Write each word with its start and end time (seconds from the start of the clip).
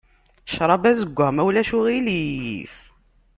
Ccṛab 0.49 0.83
azeggaɣ 0.91 1.29
ma 1.33 1.43
ulac 1.47 1.69
aɣilif. 1.77 2.73